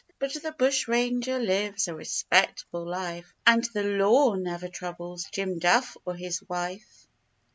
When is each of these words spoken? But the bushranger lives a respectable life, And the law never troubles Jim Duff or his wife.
But 0.17 0.33
the 0.33 0.51
bushranger 0.51 1.37
lives 1.37 1.87
a 1.87 1.93
respectable 1.93 2.89
life, 2.89 3.35
And 3.45 3.63
the 3.65 3.83
law 3.83 4.33
never 4.33 4.67
troubles 4.67 5.25
Jim 5.31 5.59
Duff 5.59 5.95
or 6.05 6.15
his 6.15 6.41
wife. 6.49 7.05